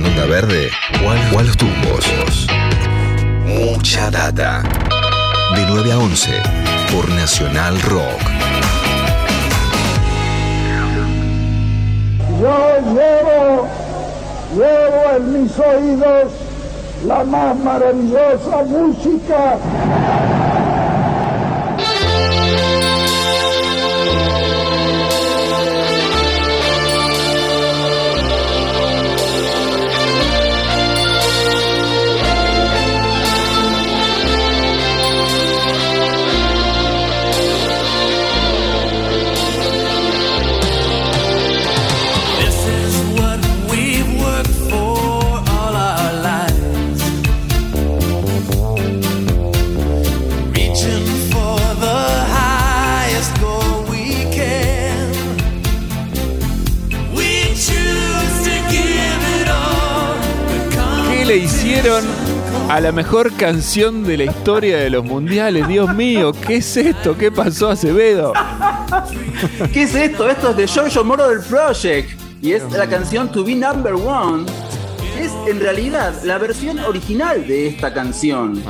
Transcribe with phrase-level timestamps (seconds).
[0.00, 0.70] con Onda Verde
[1.34, 2.46] o los tumbos.
[3.46, 4.62] Mucha data.
[5.54, 6.30] De 9 a 11
[6.92, 8.20] por Nacional Rock.
[12.40, 13.68] Yo llevo,
[14.54, 16.32] llevo en mis oídos
[17.06, 19.58] la más maravillosa música.
[62.68, 65.66] A la mejor canción de la historia de los mundiales?
[65.66, 67.16] Dios mío, ¿qué es esto?
[67.16, 68.32] ¿Qué pasó Acevedo?
[69.72, 70.28] ¿Qué es esto?
[70.28, 72.10] Esto es de Giorgio Moro del Project.
[72.42, 74.46] Y es la canción To Be Number One.
[75.20, 78.62] Es en realidad la versión original de esta canción.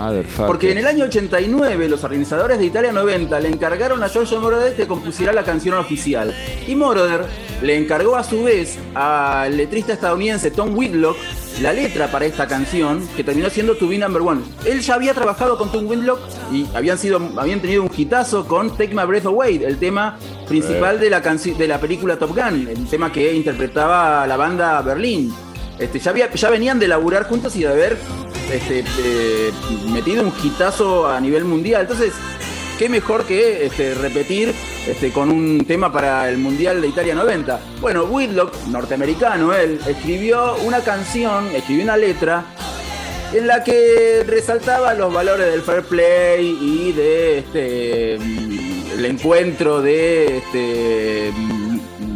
[0.48, 4.74] Porque en el año 89 los organizadores de Italia 90 le encargaron a Giorgio Moroder
[4.74, 6.34] que compusiera la canción oficial.
[6.66, 7.26] Y Moroder
[7.62, 11.16] le encargó a su vez al letrista estadounidense Tom Whitlock
[11.62, 14.40] la letra para esta canción, que terminó siendo To Be Number One.
[14.64, 16.18] Él ya había trabajado con Tom Whitlock
[16.52, 20.98] y habían, sido, habían tenido un hitazo con Take My Breath Away, el tema principal
[20.98, 25.32] de la, de la película Top Gun, el tema que interpretaba la banda Berlín.
[25.81, 27.97] Este, ya, venían de laburar juntos y de haber
[28.53, 29.50] este, eh,
[29.91, 31.83] metido un hitazo a nivel mundial.
[31.83, 32.12] Entonces,
[32.78, 34.55] qué mejor que este, repetir
[35.14, 37.61] con un tema para el Mundial de Italia 90.
[37.81, 42.45] Bueno, Whitlock, norteamericano, él escribió una canción, escribió una letra
[43.33, 49.80] en la que resaltaba los valores del fair play y de este mm, el encuentro
[49.80, 51.33] de este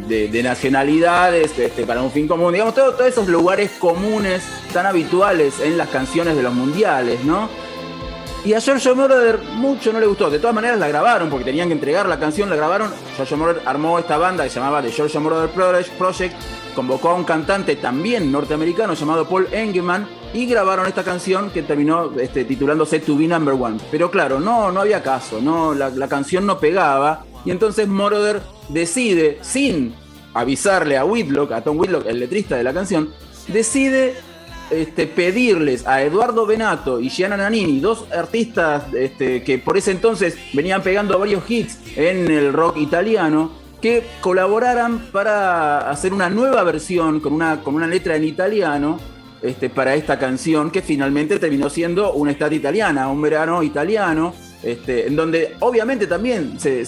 [0.09, 4.43] de, de nacionalidades este, para un fin común, digamos, todo- todos esos lugares comunes
[4.73, 7.49] tan habituales en las canciones de los mundiales, ¿no?
[8.45, 10.29] Y a Giorgio Moroder mucho no le gustó.
[10.29, 12.93] De todas maneras la grabaron porque tenían que entregar la canción, la grabaron.
[13.17, 16.35] Giorgio Moroder armó esta banda que se llamaba The Giorgio Moroder Project-.
[16.75, 22.11] Convocó a un cantante también norteamericano llamado Paul Engelman y grabaron esta canción que terminó
[22.21, 23.79] este, titulándose To Be Number One.
[23.91, 27.25] Pero claro, no, no había caso, no, la canción no pegaba.
[27.45, 29.95] Y entonces Moroder decide, sin
[30.33, 33.11] avisarle a Whitlock, a Tom Whitlock, el letrista de la canción,
[33.49, 34.15] decide
[34.71, 40.37] este, pedirles a Eduardo Benato y Gianna Nannini, dos artistas este, que por ese entonces
[40.53, 47.21] venían pegando varios hits en el rock italiano, que colaboraran para hacer una nueva versión
[47.21, 48.99] con una, con una letra en italiano
[49.43, 54.35] este, para esta canción, que finalmente terminó siendo una estat italiana, un verano italiano.
[54.65, 56.81] Este, en donde obviamente también se,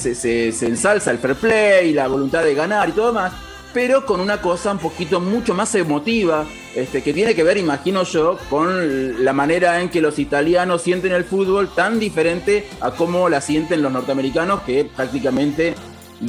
[0.67, 3.33] ensalza el fair play, la voluntad de ganar y todo más,
[3.75, 8.05] pero con una cosa un poquito mucho más emotiva, este, que tiene que ver, imagino
[8.05, 13.29] yo, con la manera en que los italianos sienten el fútbol tan diferente a cómo
[13.29, 15.75] la sienten los norteamericanos, que prácticamente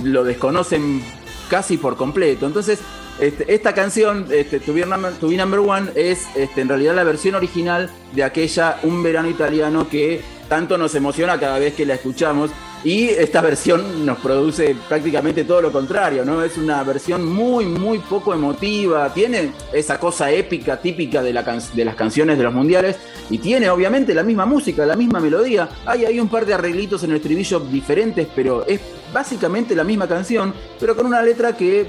[0.03, 1.02] lo desconocen
[1.50, 2.46] casi por completo.
[2.46, 2.80] Entonces,
[3.22, 8.24] este, esta canción, este, To, Be Number, One, es en realidad la versión original de
[8.24, 12.52] aquella Un verano italiano que tanto nos emociona cada vez que la escuchamos.
[12.84, 16.44] Y esta versión nos produce prácticamente todo lo contrario, ¿no?
[16.44, 22.38] Es una versión muy, muy poco emotiva, tiene esa cosa épica típica de, las canciones
[22.38, 22.97] de los mundiales
[23.31, 25.68] y tiene obviamente la misma música, la misma melodía.
[25.88, 28.80] Hay, hay un par de arreglitos en el estribillo diferentes, pero es
[29.13, 31.88] básicamente la misma canción, pero con una letra que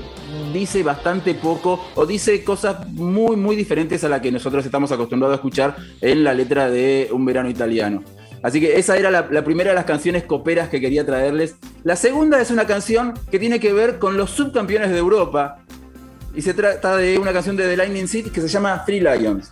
[0.53, 5.34] dice bastante poco o dice cosas muy, muy diferentes a la que nosotros estamos acostumbrados
[5.34, 8.03] a escuchar en la letra de Un verano italiano.
[8.43, 11.56] Así que esa era la, la primera de las canciones coperas que quería traerles.
[11.83, 15.65] La segunda es una canción que tiene que ver con los subcampeones de Europa.
[16.35, 19.50] Y se trata de una canción de The Lightning City que se llama Three Lions.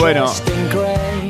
[0.00, 0.32] Bueno.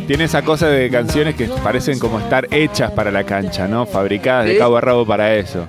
[0.07, 3.87] Tiene esa cosa de canciones que parecen como estar hechas para la cancha, ¿no?
[3.87, 5.67] Fabricadas de cabo a rabo para eso.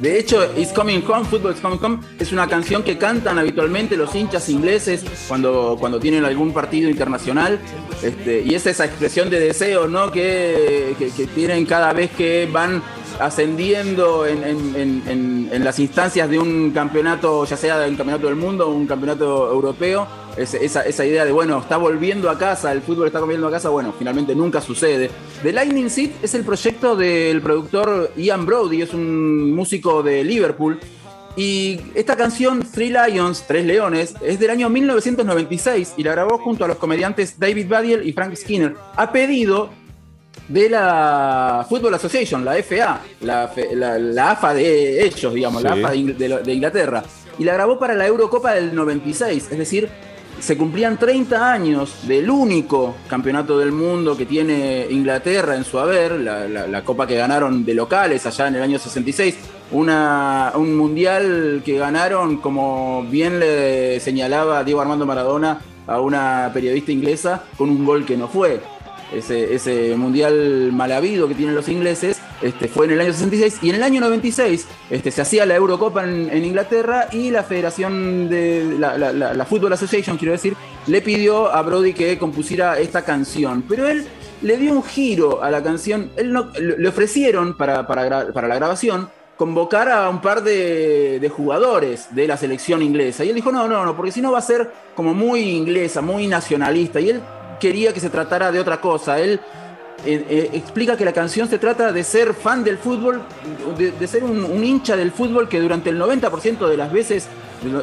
[0.00, 3.96] De hecho, It's Coming Home, Football is Coming Home, es una canción que cantan habitualmente
[3.96, 7.58] los hinchas ingleses cuando, cuando tienen algún partido internacional.
[8.00, 10.12] Este, y es esa expresión de deseo ¿no?
[10.12, 12.80] que, que- que tienen cada vez que van
[13.18, 18.68] ascendiendo en, en- en- las instancias de un campeonato, ya sea del campeonato del mundo
[18.68, 20.06] o un campeonato europeo.
[20.38, 23.50] Es- esa, esa idea de, bueno, está volviendo a casa, el fútbol está volviendo a
[23.50, 25.10] casa, bueno, finalmente nunca sucede.
[25.42, 30.78] The Lightning Seed es el proyecto del productor Ian Brody, es un músico de Liverpool.
[31.36, 36.64] Y esta canción, Three Lions, Tres Leones, es del año 1996 y la grabó junto
[36.64, 39.70] a los comediantes David Badiel y Frank Skinner, a pedido
[40.48, 45.74] de la Football Association, la FA, la, fe- la- la AFA de ellos, digamos, la.
[45.86, 47.04] AFA de Inglaterra.
[47.38, 49.88] Y la grabó para la Eurocopa del 96, es decir,
[50.40, 56.12] se cumplían 30 años del único campeonato del mundo que tiene Inglaterra en su haber,
[56.12, 59.36] la, copa que ganaron de locales allá en el año 66,
[59.72, 66.92] una, un mundial que ganaron, como bien le señalaba Diego Armando Maradona a una periodista
[66.92, 68.60] inglesa, con un gol que no fue.
[69.12, 73.58] Ese, ese mundial mal habido que tienen los ingleses, este, fue en el año 66
[73.62, 78.28] y en el año 96 este, se hacía la Eurocopa en, Inglaterra y la Federación
[78.28, 80.54] de la, la, Football Association, quiero decir,
[80.86, 84.06] le pidió a Brody que compusiera esta canción, pero él
[84.42, 88.54] le dio un giro a la canción, él no, le ofrecieron para, para, para la
[88.54, 93.24] grabación convocar a un par de jugadores de la selección inglesa.
[93.24, 96.02] Y él dijo, no, no, no, porque si no va a ser como muy inglesa,
[96.02, 97.00] muy nacionalista.
[97.00, 97.22] Y él
[97.60, 99.20] quería que se tratara de otra cosa.
[99.20, 99.40] Él
[100.04, 103.20] eh, eh, explica que la canción se trata de ser fan del fútbol,
[103.76, 107.26] de, ser un, hincha del fútbol que durante el 90% de las veces,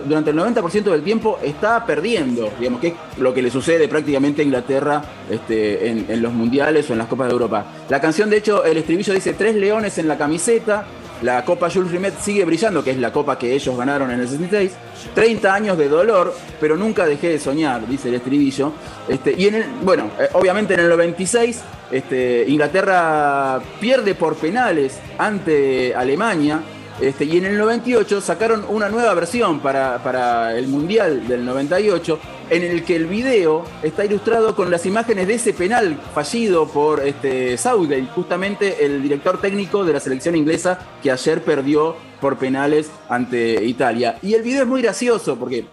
[0.06, 4.42] durante el 90% del tiempo está perdiendo, digamos, que es lo que le sucede prácticamente
[4.42, 7.66] a Inglaterra este, en los mundiales o en las Copas de Europa.
[7.90, 10.86] La canción, de hecho, el estribillo dice tres leones en la camiseta,
[11.22, 14.28] la Copa Jules Rimet sigue brillando, que es la copa que ellos ganaron en el
[14.28, 14.72] 66.
[15.14, 18.74] 30 años de dolor, pero nunca dejé de soñar, dice el estribillo.
[19.08, 25.00] Este, y en el, bueno, eh, obviamente en el 96, este, Inglaterra pierde por penales
[25.18, 26.62] ante Alemania.
[27.00, 32.20] Este, y en el 98 sacaron una nueva versión para, para el Mundial del 98,
[32.50, 37.06] en el que el video está ilustrado con las imágenes de ese penal fallido por
[37.06, 42.89] este, Southgate, justamente el director técnico de la selección inglesa que ayer perdió por penales
[43.09, 44.18] ante Italia.
[44.21, 45.65] Y el video es muy gracioso porque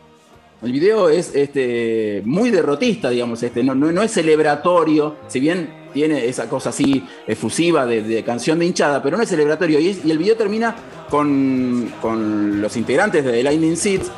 [0.62, 6.26] el video es este, muy derrotista, digamos, este, no, no, es celebratorio, si bien tiene
[6.26, 9.78] esa cosa así efusiva de, canción de hinchada, pero no es celebratorio.
[9.78, 10.74] Y, y el video termina
[11.10, 14.10] con, con los integrantes de The Lightning Seeds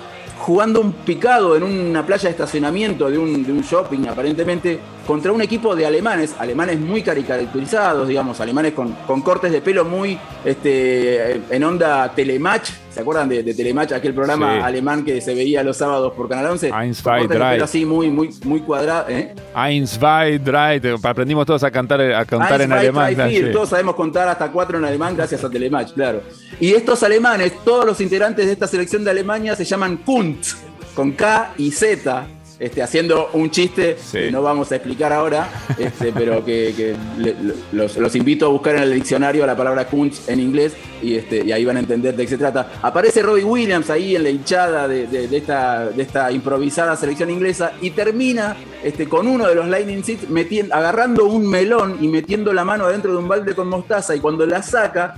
[0.44, 5.32] jugando un picado en una playa de estacionamiento de un, de un shopping, aparentemente, contra
[5.32, 10.18] un equipo de alemanes, alemanes muy caricaturizados, digamos, alemanes con, con cortes de pelo muy
[10.44, 12.70] este, en onda Telematch.
[12.90, 14.60] ¿Se acuerdan de, de Telematch, aquel programa Sí.
[14.62, 16.68] alemán que se veía los sábados por Canal 11?
[16.68, 17.52] Eins, Con zwei, cortes de drei.
[17.54, 19.06] pelo así muy, muy, muy cuadrado.
[19.08, 19.34] ¿eh?
[19.56, 20.80] Eins, zwei, drei.
[21.02, 23.14] Aprendimos todos a cantar, a cantar Eins, en alemán.
[23.14, 23.46] drei, vier.
[23.48, 23.52] sí.
[23.52, 26.22] Todos sabemos contar hasta cuatro en alemán gracias a Telematch, claro.
[26.60, 30.46] Y estos alemanes, todos los integrantes de esta selección de Alemania se llaman Kunt,
[30.94, 32.26] con K y Z.
[32.58, 34.18] Este, haciendo un chiste Sí.
[34.18, 37.34] que no vamos a explicar ahora, este, pero que, que le-
[37.72, 41.44] los, los invito a buscar en el diccionario la palabra Kunz en inglés y, este,
[41.44, 42.70] y ahí van a entender de qué se trata.
[42.82, 47.28] Aparece Robbie Williams ahí en la hinchada de, de- de esta, de esta improvisada selección
[47.30, 50.24] inglesa y termina este, con uno de los Lightning Seeds
[50.70, 54.46] agarrando un melón y metiendo la mano adentro de un balde con mostaza y cuando
[54.46, 55.16] la saca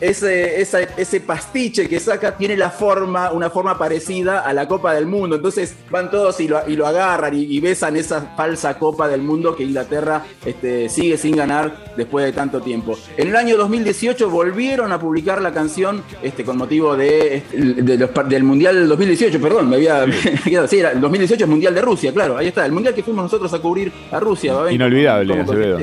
[0.00, 4.94] ese, esa- ese pastiche que saca tiene la forma, una forma parecida a la Copa
[4.94, 5.36] del Mundo.
[5.36, 9.22] Entonces van todos y lo, y lo agarran y, y besan esa falsa Copa del
[9.22, 12.98] Mundo que Inglaterra este, sigue sin ganar después de tanto tiempo.
[13.16, 17.96] En el año 2018 volvieron a publicar la canción este, con motivo de, este, de
[17.98, 20.04] los del Mundial del 2018, perdón, me había
[20.44, 23.02] quedado- sí, era el 2018 es Mundial de Rusia, claro, ahí está, el Mundial que
[23.02, 24.54] fuimos nosotros a cubrir a Rusia.
[24.54, 24.72] ¿va?
[24.72, 25.78] Inolvidable, ¿Cómo Acevedo.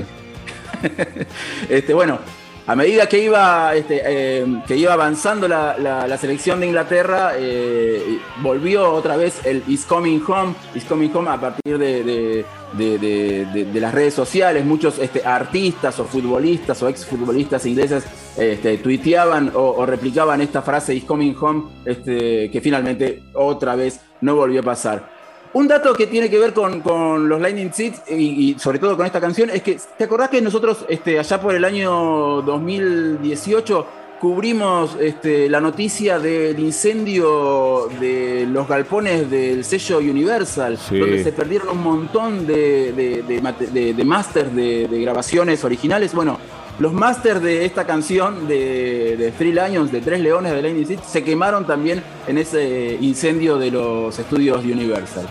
[1.69, 2.19] este, bueno,
[2.67, 8.91] a medida que iba, este, eh, que iba avanzando la, selección de Inglaterra, eh, volvió
[8.93, 14.13] otra vez el Is Coming Home, Is Coming Home a partir de, de- las redes
[14.13, 14.63] sociales.
[14.63, 18.03] Muchos este, artistas o futbolistas o exfutbolistas ingleses
[18.37, 24.35] este, tuiteaban o, o replicaban esta frase Is Coming Home, que finalmente otra vez no
[24.35, 25.20] volvió a pasar.
[25.53, 28.95] Un dato que tiene que ver con, con los Lightning Seeds y, y sobre todo
[28.95, 33.85] con esta canción es que, ¿te acordás que nosotros este, allá por el año 2018
[34.21, 40.97] cubrimos este, la noticia del incendio de los galpones del sello Universal, Sí.
[40.99, 46.13] donde se perdieron un montón de, de, de de- de masters de, de grabaciones originales.
[46.13, 46.37] Bueno,
[46.79, 50.99] los masters de esta canción de, de Three Lions, de Tres Leones de Lightning Seed,
[51.05, 55.27] se quemaron también en ese incendio de los estudios Universal.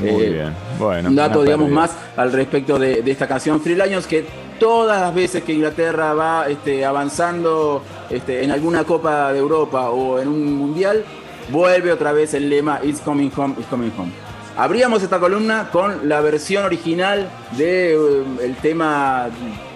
[0.00, 0.54] Muy Eh, bien.
[0.78, 1.08] Bueno.
[1.10, 1.80] un dato, digamos, pérdida.
[1.80, 4.24] más al respecto de, de esta canción Free Lions, que
[4.58, 10.18] todas las veces que Inglaterra va este, avanzando este, en alguna Copa de Europa o
[10.18, 11.04] en un Mundial,
[11.50, 14.10] vuelve otra vez el lema It's coming home, it's coming home.
[14.56, 19.26] Abríamos esta columna con la versión original del tema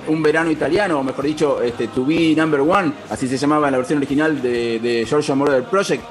[0.07, 3.73] Un verano italiano, o mejor dicho, este, To Be Number One, así se llamaba en
[3.73, 6.03] la versión original de, de Giorgio Moroder Project.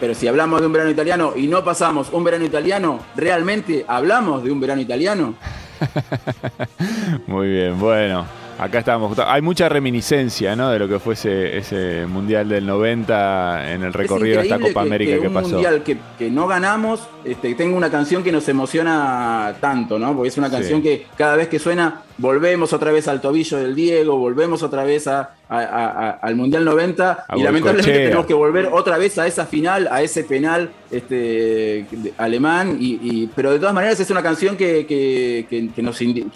[0.00, 4.42] Pero si hablamos de un verano italiano y no pasamos un verano italiano, ¿realmente hablamos
[4.42, 5.34] de un verano italiano?
[7.26, 8.26] Muy bien, bueno.
[8.58, 9.18] Acá estamos.
[9.18, 10.68] Hay mucha reminiscencia, ¿no?
[10.68, 14.58] De lo que fue ese, ese Mundial del 90 en el recorrido de Es esta
[14.58, 15.48] Copa que- América que que, un pasó.
[15.48, 20.14] mundial que, no ganamos, este, tenga una canción que nos emociona tanto, ¿no?
[20.14, 20.56] Porque es una Sí.
[20.56, 24.84] canción que cada vez que suena, volvemos otra vez al tobillo del Diego, volvemos otra
[24.84, 28.98] vez a, a- a- a- al Mundial 90 A y lamentablemente tenemos que volver otra
[28.98, 31.86] vez a esa final, a ese penal este,
[32.18, 35.82] alemán, y, y- pero de todas maneras es una canción que, que- que- que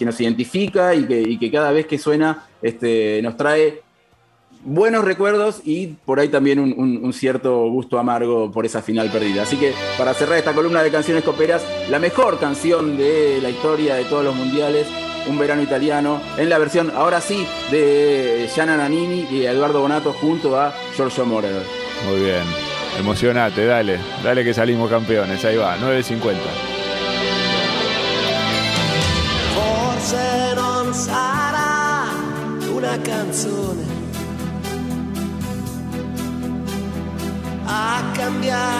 [0.05, 3.81] nos, identifica y que, y que cada vez que suena este, nos trae
[4.63, 9.11] buenos recuerdos y por ahí también un, un- un cierto gusto amargo por esa final
[9.11, 9.43] perdida.
[9.43, 13.93] Así que para cerrar esta columna de canciones coperas, la mejor canción de la historia
[13.93, 14.87] de todos los mundiales,
[15.27, 20.59] Un verano italiano, en la versión ahora sí de Gianna Nannini y Eduardo Bonato junto
[20.59, 21.63] a Giorgio Moroder.
[22.07, 22.43] Muy bien.
[22.99, 23.99] Emocionate, dale.
[24.23, 25.43] Dale que salimos campeones.
[25.43, 26.35] Ahí va, 9.50.
[29.53, 32.09] Forse non sarà
[32.71, 33.83] una canzone
[37.65, 38.74] a cambiare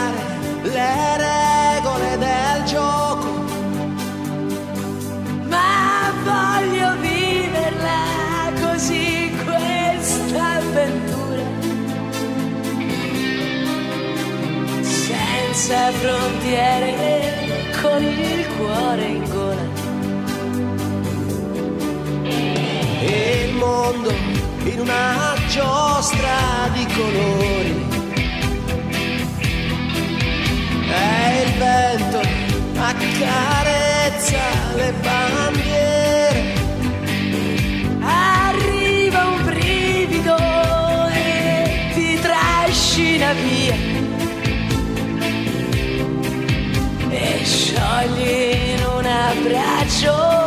[16.05, 19.65] frontiere, con il cuore in gola.
[23.07, 24.11] e il mondo
[24.63, 27.85] in una giostra di colori.
[30.91, 32.21] E il vento
[32.77, 34.43] accarezza
[34.75, 35.44] le bandiere.
[50.07, 50.44] Abbraccio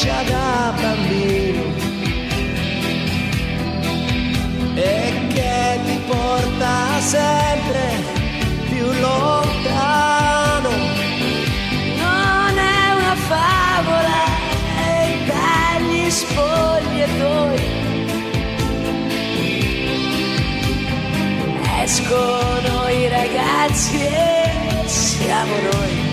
[0.00, 1.62] comincia da bambino
[4.74, 8.02] e che ti porta sempre
[8.70, 10.70] più lontano.
[11.98, 14.24] Non è una favola
[14.88, 17.58] e dagli spogliatoi
[21.82, 26.08] escono i ragazzi e siamo noi.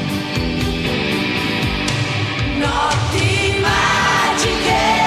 [2.57, 3.36] Notti
[4.37, 5.06] te quero.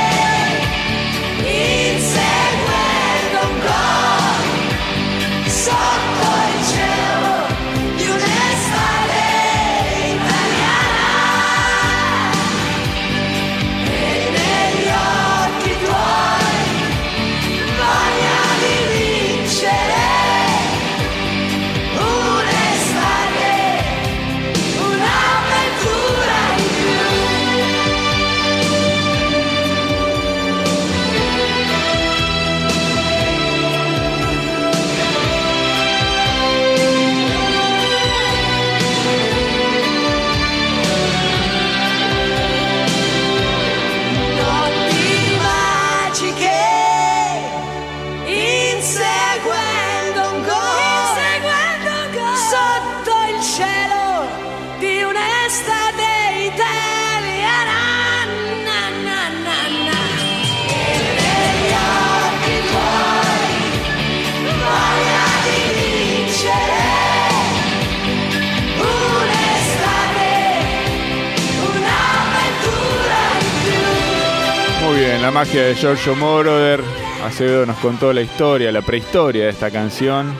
[75.20, 76.80] La magia de Giorgio Moroder.
[77.24, 80.32] Acevedo nos contó la historia, la prehistoria de esta canción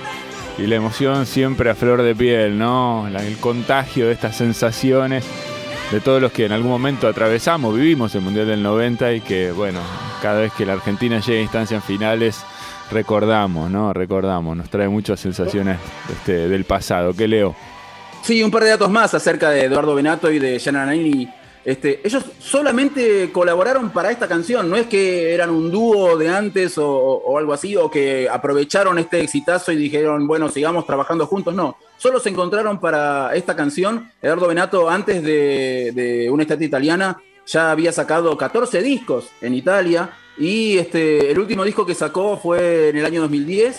[0.56, 3.06] y la emoción siempre a flor de piel, ¿no?
[3.06, 5.24] El contagio de estas sensaciones
[5.90, 9.52] de todos los que en algún momento atravesamos, vivimos el Mundial del 90 y que,
[9.52, 9.80] bueno,
[10.22, 12.42] cada vez que la Argentina llega a instancias finales,
[12.90, 13.92] recordamos, ¿no?
[13.92, 15.78] Recordamos, nos trae muchas sensaciones
[16.10, 17.12] este, del pasado.
[17.12, 17.54] ¿Qué leo?
[18.22, 21.39] Sí, un par de datos más acerca de Eduardo Benato y de Gianna Nannini.
[21.64, 26.78] Este, ellos solamente colaboraron para esta canción, no es que eran un dúo de antes
[26.78, 31.76] o, algo así, o que aprovecharon este exitazo y dijeron, bueno, sigamos trabajando juntos, no.
[31.98, 34.10] Solo se encontraron para esta canción.
[34.22, 40.78] Eduardo Benato, antes de, una estatua italiana, ya había sacado 14 discos en Italia y
[40.78, 43.76] este, el último disco que sacó fue en el año 2010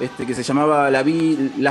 [0.00, 1.04] este, que se llamaba Las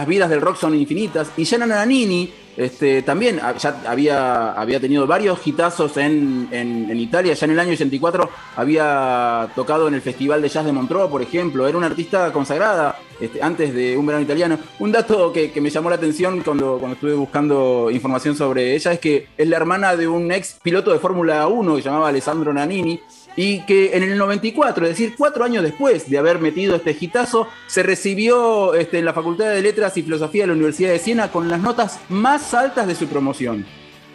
[0.07, 1.29] vidas del rock son infinitas.
[1.35, 7.33] Y Gianna Nannini este, también ya había, había tenido varios hitazos en, en- en Italia.
[7.33, 11.21] Ya en el año 84 había tocado en el Festival de Jazz de Montreux, por
[11.21, 11.67] ejemplo.
[11.67, 14.57] Era una artista consagrada este, antes de Un Verano Italiano.
[14.79, 18.99] Un dato que, me llamó la atención cuando, cuando estuve buscando información sobre ella es
[18.99, 22.53] que es la hermana de un ex piloto de Fórmula 1 que se llamaba Alessandro
[22.53, 22.99] Nannini
[23.35, 27.47] y que en el 94, es decir, cuatro años después de haber metido este hitazo,
[27.67, 31.31] se recibió este, en la Facultad de Letras y Filosofía de la Universidad de Siena
[31.31, 33.65] con las notas más altas de su promoción.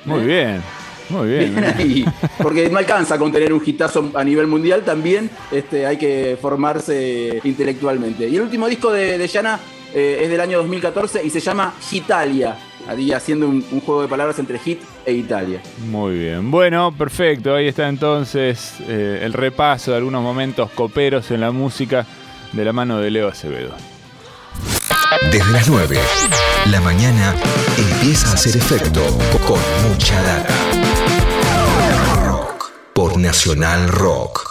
[0.04, 0.62] Muy bien,
[1.10, 1.54] muy bien.
[1.54, 2.04] Bien ahí,
[2.42, 7.40] porque no alcanza con tener un hitazo a nivel mundial, también este, hay que formarse
[7.44, 8.28] intelectualmente.
[8.28, 9.58] Y el último disco de, de Yana
[9.94, 12.56] eh, es del año 2014 y se llama Hitalia,
[12.88, 15.60] ahí haciendo un, un juego de palabras entre hit e Italia.
[15.86, 16.50] Muy bien.
[16.50, 17.54] Bueno, perfecto.
[17.54, 22.06] Ahí está entonces eh, el repaso de algunos momentos coperos en la música
[22.52, 23.74] de la mano de Leo Acevedo.
[25.30, 25.98] Desde las 9,
[26.70, 27.34] la mañana
[27.76, 29.00] empieza a hacer efecto
[29.46, 30.54] con mucha data.
[32.24, 34.47] Rock por Nacional Rock.